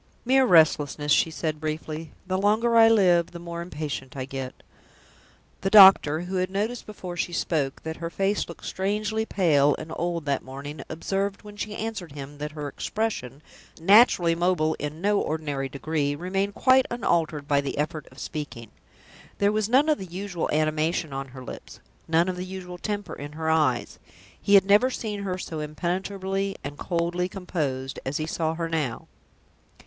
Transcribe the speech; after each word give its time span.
"Mere 0.25 0.45
restlessness!" 0.47 1.11
she 1.11 1.29
said, 1.29 1.59
briefly. 1.61 2.11
"The 2.25 2.39
longer 2.39 2.75
I 2.75 2.89
live, 2.89 3.27
the 3.33 3.37
more 3.37 3.61
impatient 3.61 4.17
I 4.17 4.25
get." 4.25 4.63
The 5.61 5.69
doctor, 5.69 6.21
who 6.21 6.37
had 6.37 6.49
noticed 6.49 6.87
before 6.87 7.15
she 7.15 7.31
spoke 7.31 7.83
that 7.83 7.97
her 7.97 8.09
face 8.09 8.49
looked 8.49 8.65
strangely 8.65 9.27
pale 9.27 9.75
and 9.77 9.93
old 9.95 10.25
that 10.25 10.43
morning, 10.43 10.81
observed, 10.89 11.43
when 11.43 11.55
she 11.55 11.75
answered 11.75 12.13
him, 12.13 12.39
that 12.39 12.53
her 12.53 12.67
expression 12.67 13.43
naturally 13.79 14.33
mobile 14.33 14.73
in 14.79 15.01
no 15.01 15.19
ordinary 15.19 15.69
degree 15.69 16.15
remained 16.15 16.55
quite 16.55 16.87
unaltered 16.89 17.47
by 17.47 17.61
the 17.61 17.77
effort 17.77 18.07
of 18.07 18.17
speaking. 18.17 18.71
There 19.37 19.51
was 19.51 19.69
none 19.69 19.87
of 19.87 19.99
the 19.99 20.05
usual 20.07 20.49
animation 20.51 21.13
on 21.13 21.27
her 21.27 21.43
lips, 21.43 21.79
none 22.07 22.27
of 22.27 22.37
the 22.37 22.43
usual 22.45 22.79
temper 22.79 23.13
in 23.13 23.33
her 23.33 23.51
eyes. 23.51 23.99
He 24.41 24.55
had 24.55 24.65
never 24.65 24.89
seen 24.89 25.21
her 25.21 25.37
so 25.37 25.59
impenetrably 25.59 26.55
and 26.63 26.75
coldly 26.79 27.29
composed 27.29 27.99
as 28.03 28.17
he 28.17 28.25
saw 28.25 28.55
her 28.55 28.67
now. 28.67 29.07